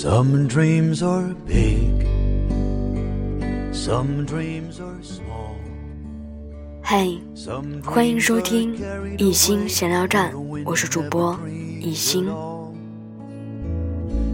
[0.00, 2.06] Some dreams are big,
[3.72, 5.56] some dreams are small.
[6.84, 7.18] 嘿，
[7.82, 8.76] 欢迎收听
[9.18, 10.32] 一心闲聊站，
[10.64, 11.36] 我是主播
[11.80, 12.26] 一心。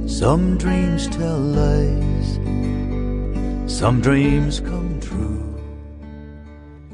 [0.07, 2.39] Some dreams tell lies,
[3.67, 5.41] some dreams come true.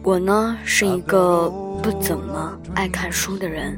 [0.05, 1.50] 我呢是一个
[1.83, 3.77] 不怎么爱看书的人，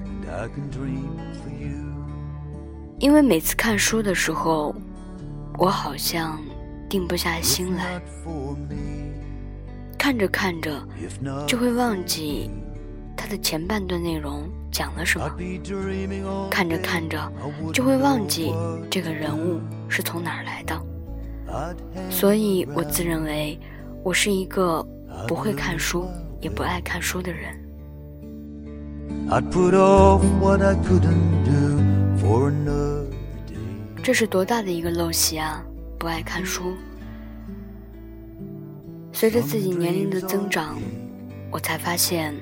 [3.02, 4.72] 因为每次看书的时候
[5.58, 6.40] 我好像
[6.88, 8.00] 定不下心来。
[9.98, 10.80] 看着看着
[11.44, 12.48] 就会忘记
[13.16, 15.28] 他的前半段内容讲了什么。
[16.48, 17.32] 看着看着
[17.72, 18.54] 就会忘记
[18.88, 20.80] 这个人物是从哪儿来的。
[22.08, 23.58] 所以我自认为
[24.04, 24.80] 我是一个
[25.26, 26.08] 不会看书
[26.40, 27.58] 也不爱看书的人。
[29.28, 31.71] I put off what i couldn't do.
[34.02, 35.64] 这是多大的一个陋习啊
[35.98, 36.74] 不爱看书。
[39.12, 40.78] 随着自己年龄的增长
[41.50, 42.34] 我才发现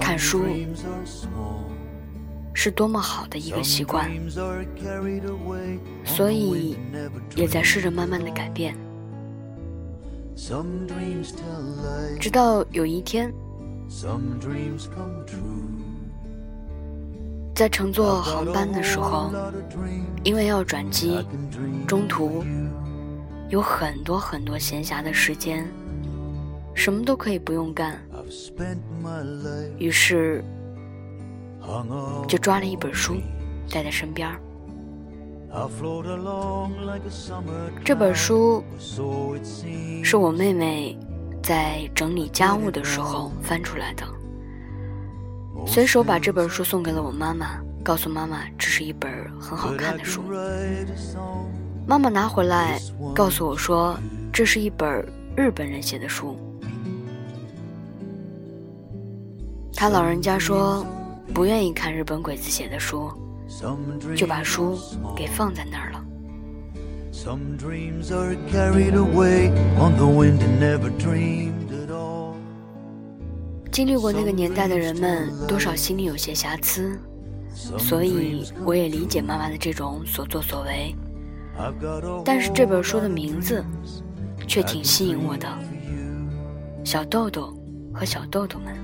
[0.00, 0.44] 看书
[2.54, 4.10] 是多么好的一个习惯。
[6.04, 6.76] 所以
[7.34, 8.76] 也在试着慢慢的改变。
[12.20, 13.32] 直到有一天
[17.54, 19.30] 在乘坐航班的时候，
[20.24, 21.24] 因为要转机，
[21.86, 22.42] 中途
[23.50, 25.70] 有很多很多闲暇的时间，
[26.74, 28.00] 什么都可以不用干，
[29.78, 30.42] 于是
[32.26, 33.16] 就抓了一本书
[33.70, 34.28] 带在身边。
[37.84, 38.64] 这本书
[40.02, 40.98] 是我妹妹
[41.42, 44.04] 在整理家务的时候翻出来的。
[45.66, 50.22] 随手把这本书送给了我妈妈告诉妈妈这是一本很好看的书。
[51.86, 52.80] 妈妈拿回来
[53.14, 53.98] 告诉我说
[54.32, 55.04] 这是一本
[55.36, 56.36] 日本人写的书。
[59.74, 60.86] 他老人家说
[61.34, 63.10] 不愿意看日本鬼子写的书
[64.16, 64.78] 就把书
[65.16, 66.04] 给放在那儿了。
[67.12, 71.61] Some dreams are carried away on the wind and never dreams
[73.72, 77.00] 经历过那个年代的人们，多少心里有些瑕疵，
[77.78, 80.94] 所以我也理解妈妈的这种所作所为。
[82.22, 83.64] 但是这本书的名字
[84.46, 85.48] 却挺吸引我的，
[86.84, 87.54] 小豆豆
[87.94, 88.76] 和小豆豆们。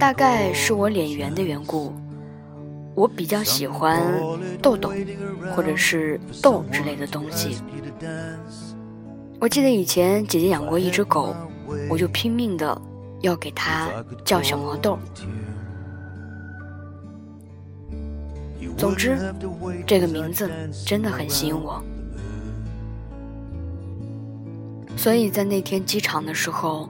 [0.00, 1.92] 大概是我脸圆的缘故，
[2.98, 4.02] 我比较喜欢
[4.60, 4.92] 豆豆
[5.54, 7.58] 或者是豆之类的东西。
[9.40, 11.32] 我记得以前姐姐养过一只狗，
[11.88, 12.82] 我就拼命的
[13.20, 13.88] 要给它
[14.24, 14.98] 叫小毛豆。
[18.76, 19.16] 总之，
[19.86, 20.50] 这个名字
[20.84, 21.80] 真的很吸引我。
[24.96, 26.88] 所以在那天机场的时候，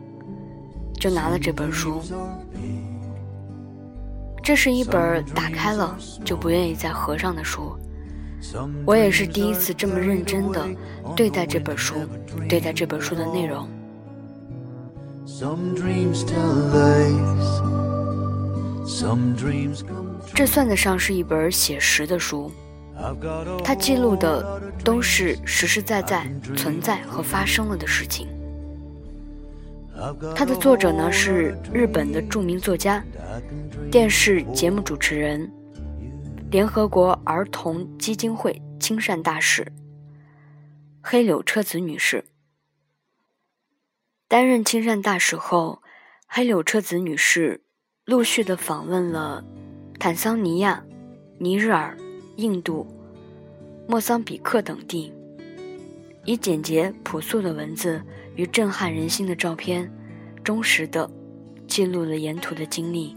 [0.99, 2.01] 就拿了这本书。
[4.49, 5.95] 这是一本打开了
[6.25, 7.77] 就不愿意再合上的书。
[8.87, 10.67] 我也是第一次这么认真的
[11.15, 11.97] 对待这本书，
[12.49, 13.69] 对待这本书的内容。
[20.35, 22.51] 这算得上是一本写实的书
[23.63, 26.27] 它记录的都是实实在在
[26.57, 28.27] 存在和发生了的事情。
[30.35, 33.05] 它的作者呢是日本的著名作家、
[33.91, 35.51] 电视节目主持人、
[36.51, 39.67] 联合国儿童基金会亲善大使
[41.01, 42.27] 黑柳彻子女士。
[44.29, 45.83] 担任亲善大使后，
[46.27, 47.63] 黑柳彻子女士
[48.05, 49.43] 陆续的访问了
[49.99, 50.85] 坦桑尼亚、
[51.39, 51.97] 尼日尔、
[52.37, 52.87] 印度、
[53.89, 55.11] 莫桑比克等地，
[56.27, 58.03] 以简洁朴素的文字
[58.37, 59.91] 与震撼人心的照片，
[60.45, 61.11] 忠实的
[61.67, 63.17] 记录了沿途的经历。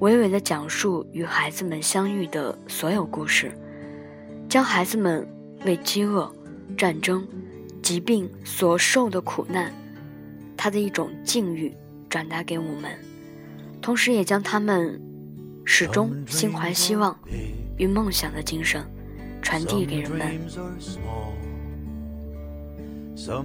[0.00, 3.52] 娓娓地讲述与孩子们相遇的所有故事，
[4.48, 5.28] 将孩子们
[5.64, 6.32] 为饥饿、
[6.76, 7.26] 战争、
[7.82, 9.72] 疾病所受的苦难，
[10.56, 11.74] 他的一种境遇
[12.08, 12.92] 转达给我们，
[13.82, 15.00] 同时也将他们
[15.64, 17.18] 始终心怀希望
[17.76, 18.80] 与梦想的精神
[19.42, 20.38] 传递给人们。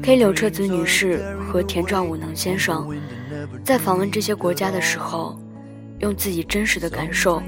[0.04, 2.96] 黑柳彻子女士和田兆武能先生
[3.64, 5.42] 在访问这些国家的时候，
[6.04, 7.42] 用自己真实的感受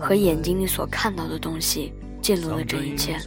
[0.00, 1.92] 和眼睛里所看到的东西
[2.22, 3.18] 记录了这一切。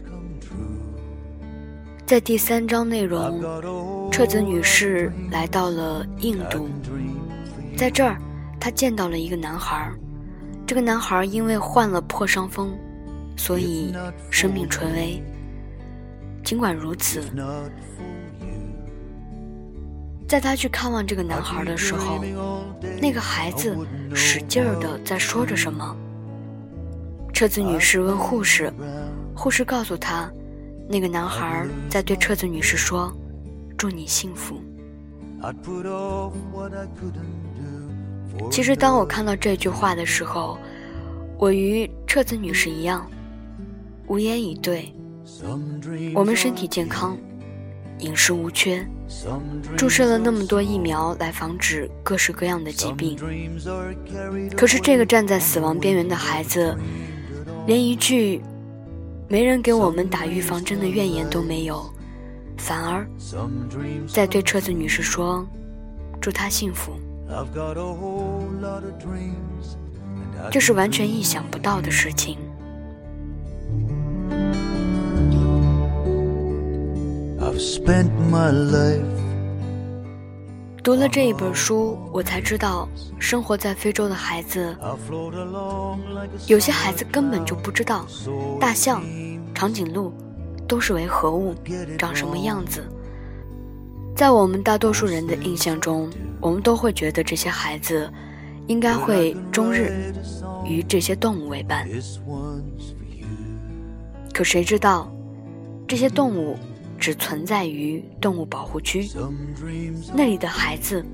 [2.06, 3.40] 在第三章内容，
[4.12, 6.68] 彻子女士来到了印度，
[7.78, 8.18] 在这儿，
[8.60, 9.92] 她见到了一个男孩，
[10.66, 12.76] 这个男孩因为患了破伤风，
[13.38, 13.94] 所以
[14.32, 15.24] 生命垂危。
[16.44, 17.22] 尽管如此，
[20.34, 22.20] 在他去看望这个男孩的时候，
[23.00, 23.78] 那个孩子
[24.16, 25.96] 使劲儿的在说着什么。
[27.32, 28.74] 车子女士问护士，
[29.36, 30.28] 护士告诉她，
[30.90, 33.16] 那个男孩在对车子女士说
[33.78, 34.60] ：“祝你幸福。”
[38.50, 40.58] 其实，当我看到这句话的时候，
[41.38, 43.08] 我与彻子女士一样，
[44.08, 44.92] 无言以对。
[46.16, 47.16] 我们身体健康，
[48.00, 48.86] 饮食无缺，
[49.78, 53.18] 注射了那么多疫苗来防止各式各样的疾病。
[54.56, 56.76] 可是，这个站在死亡边缘的孩子，
[57.66, 58.42] 连一句
[59.30, 61.90] “没人给我们打预防针”的怨言都没有，
[62.58, 63.08] 反而
[64.08, 65.48] 在对车子女士说
[66.20, 66.94] ：“祝她幸福。”
[70.52, 72.38] 这是完全意想不到的事情。
[80.84, 84.76] 读了这一本书，我才知道，生活在非洲的孩子，
[86.48, 88.06] 有些孩子根本就不知道
[88.60, 89.02] 大象、
[89.56, 90.12] 长颈鹿
[90.68, 91.56] 都是为何物，
[91.98, 92.84] 长什么样子。
[94.14, 96.10] 在我们大多数人的印象中，
[96.42, 98.12] 我们都会觉得这些孩子
[98.68, 100.14] 应该会终日
[100.66, 101.88] 与这些动物为伴。
[104.34, 105.10] 可谁知道，
[105.88, 106.58] 这些动物
[107.00, 109.10] 只存在于动物保护区，
[110.14, 111.06] 那里的孩子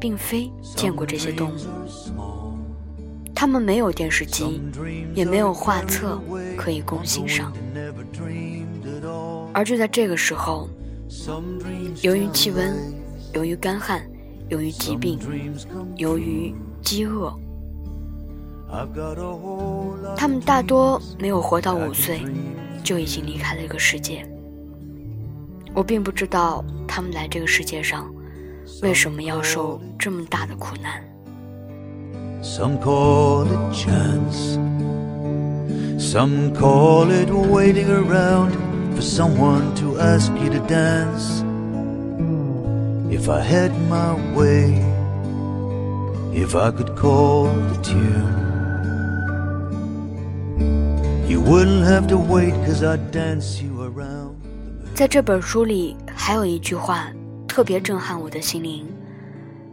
[0.00, 1.56] 并非见过这些动物，
[3.34, 4.60] 他们没有电视机，
[5.14, 6.20] 也没有画册
[6.56, 7.52] 可以供欣赏。
[9.52, 10.68] 而就在这个时候，
[12.02, 12.76] 由于气温，
[13.34, 14.04] 由于干旱。
[14.48, 15.16] 由于疾病，
[15.94, 17.32] 由于饥饿，
[20.16, 22.22] 他们大多没有活到五岁，
[22.82, 24.28] 就已经离开了这个世界。
[25.73, 28.13] 我并不知道他们来这个世界上
[28.81, 31.03] 为什么要受这么大的苦难。
[43.25, 44.73] If I had my way,
[46.33, 48.33] if I could call the tune,
[51.27, 54.18] you wouldn't have to wait, cause I'd dance you around.
[55.00, 57.10] 在这本书里，还有一句话
[57.48, 58.86] 特别震撼我的心灵。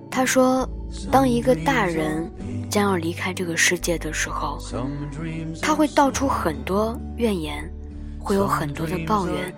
[0.10, 0.66] 他说
[1.12, 2.32] ：“当一个大人
[2.70, 4.58] 将要离开这个世界的时候，
[5.62, 7.70] 他会道出很多怨言，
[8.18, 9.54] 会有很多的抱怨，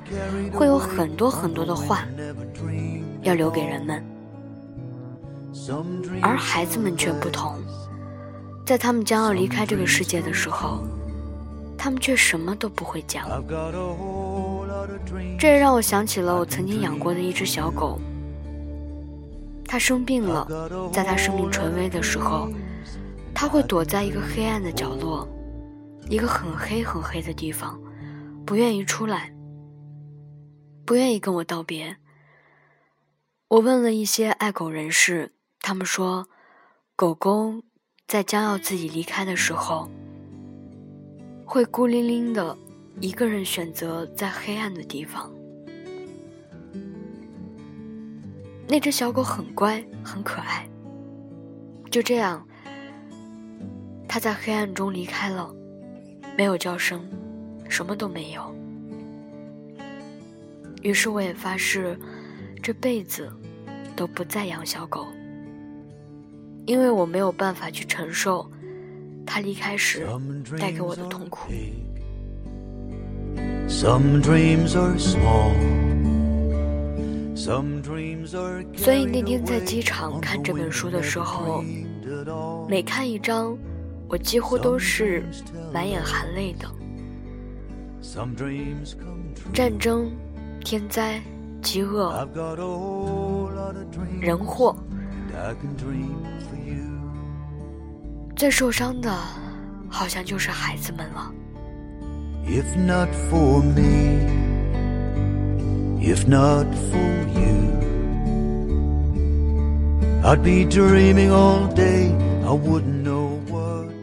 [0.51, 2.03] 会有很多很多的话。”
[3.21, 4.03] 要留给人们，
[6.19, 7.53] 而孩子们却不同，
[8.65, 10.79] 在他们将要离开这个世界的时候，
[11.77, 13.29] 他们却什么都不会讲。
[15.37, 17.99] 这也让我想起了我曾经养过的一只小狗，
[19.65, 20.47] 它生病了，
[20.91, 22.49] 在它生命垂危的时候，
[23.33, 25.27] 它会躲在一个黑暗的角落，
[26.09, 27.79] 一个很黑很黑的地方，
[28.45, 29.33] 不愿意出来，
[30.85, 31.97] 不愿意跟我道别。
[33.47, 36.27] 我问了一些爱狗人士，他们说，
[36.95, 37.63] 狗狗
[38.07, 39.89] 在将要自己离开的时候，
[41.45, 42.55] 会孤零零的
[43.01, 45.31] 一个人选择在黑暗的地方。
[48.67, 50.67] 那只小狗很乖，很可爱。
[51.89, 52.45] 就这样，
[54.07, 55.53] 它在黑暗中离开了，
[56.37, 57.01] 没有叫声，
[57.67, 58.55] 什么都没有。
[60.81, 61.97] 于是我也发誓。
[62.61, 63.31] 这辈子
[63.95, 65.07] 都不再养小狗，
[66.65, 68.51] 因为我没有办法去承受
[69.25, 70.05] 它离开时
[70.59, 71.49] 带给我的痛苦。
[73.69, 75.53] Some dreams are small，
[78.75, 81.63] 所以那天在机场看这本书的时候，
[82.67, 83.55] 每看一章，
[84.07, 85.23] 我几乎都是
[85.71, 86.67] 满眼含泪的。
[89.53, 90.11] 战争，
[90.65, 91.21] 天灾。
[91.61, 92.25] 饥饿，
[94.21, 94.73] 人祸，
[98.33, 99.13] 最受伤的，
[99.89, 101.33] 好像就是孩子们了。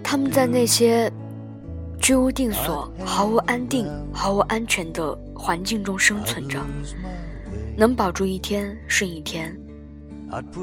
[0.02, 1.10] 他们在那些
[2.00, 6.60] 居无定所、毫无安定、毫无安全的环境中生存着。
[7.76, 9.54] 能保住一天是一天，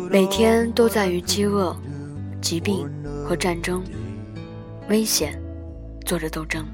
[0.09, 1.75] 每天都在于饥饿、
[2.41, 2.89] 疾病
[3.23, 3.83] 和战争，
[4.89, 5.39] 危险，
[6.05, 6.65] 做着斗争。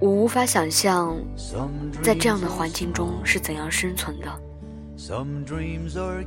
[0.00, 1.16] 我无法想象
[2.02, 4.26] 在这样的环境中是怎样生存的。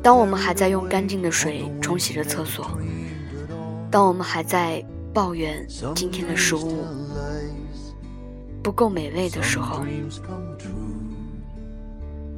[0.04, 2.78] 当我们还在用干净的水冲洗着厕所
[3.90, 5.66] 当我们还在抱怨
[5.96, 6.86] 今天的食物
[8.62, 9.86] 不够美味的时候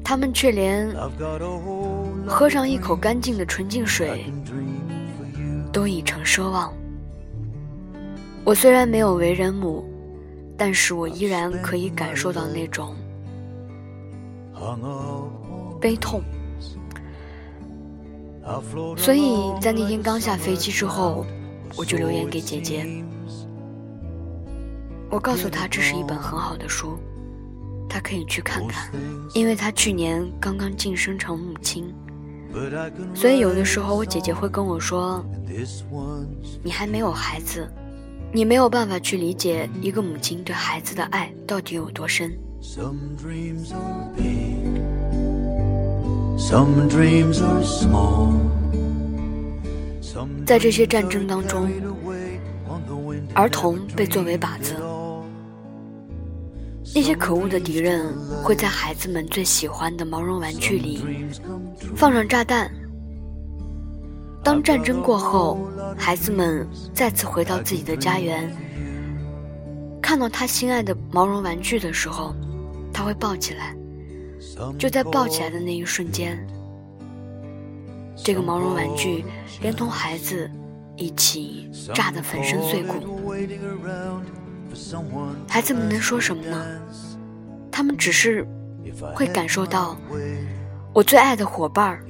[0.04, 0.88] 他们却连
[2.28, 4.32] 喝上一口干净的纯净水
[5.72, 6.74] 都已成奢望。
[8.50, 9.86] 我虽然没有为人母，
[10.58, 12.96] 但是我依然可以感受到那种
[15.80, 16.24] 悲痛。
[18.98, 21.28] 所以在那天刚下飞机之后，
[21.76, 22.88] 我就留言给姐姐，
[25.12, 26.98] 我告诉她这是一本很好的书，
[27.88, 28.92] 她可以去看看，
[29.36, 31.94] 因为她去年刚刚晋升成母亲，
[33.14, 35.24] 所以有的时候我姐姐会跟我说
[36.64, 37.72] 你还没有孩子，
[38.32, 42.32] 你没有办法去理解一个母亲对孩子的爱到底有多深。
[50.46, 51.70] 在这些战争当中
[53.34, 54.76] 儿童被作为靶子。
[56.96, 61.04] 那些可恶的敌人会在孩子们最喜欢的毛绒玩具里
[61.96, 62.70] 放上炸弹
[64.50, 65.60] 当战争过后，
[65.96, 68.52] 孩子们再次回到自己的家园，
[70.02, 72.34] 看到他心爱的毛绒玩具的时候，
[72.92, 73.76] 他会抱起来。
[74.80, 76.44] 就在抱起来的那一瞬间，
[78.16, 79.24] 这个毛绒玩具
[79.62, 80.50] 连同孩子
[80.96, 83.22] 一起炸得粉身碎骨。
[85.48, 86.66] 孩子们能说什么呢？
[87.70, 88.44] 他们只是
[89.14, 89.96] 会感受到
[90.92, 92.04] 我最爱的伙伴，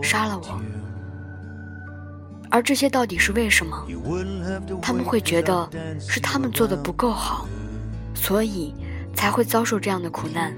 [0.00, 0.60] 杀了我
[2.54, 3.84] 而这些到底是为什么？
[4.80, 5.68] 他们会觉得
[5.98, 7.48] 是他们做的不够好，
[8.14, 8.72] 所以
[9.12, 10.54] 才会遭受这样的苦难。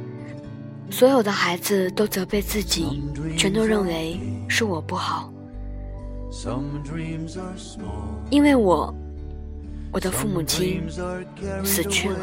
[0.91, 3.03] 所有的孩子都责备自己，
[3.35, 5.33] 全都认为是我不好，
[8.29, 8.95] 因为我，
[9.91, 10.83] 我的父母亲
[11.65, 12.19] 死去了。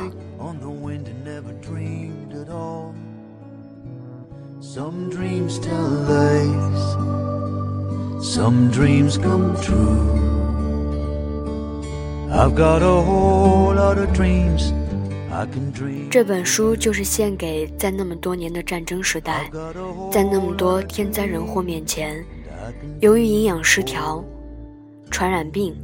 [8.24, 10.00] some dreams come true.
[12.32, 14.72] I've got a whole lot of dreams
[15.30, 16.10] i can dream.
[16.10, 19.52] 这本书就是献给在那么多年的战争时代
[20.10, 22.24] 在那么多天灾人祸面前
[23.02, 24.24] 由于营养失调
[25.12, 25.76] 传染病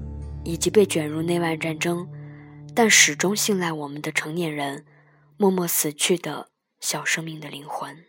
[0.45, 2.07] 以及被卷入内外战争
[2.73, 4.85] 但始终信赖我们的成年人
[5.35, 6.47] 默默死去的
[6.79, 8.08] 小生命的灵魂。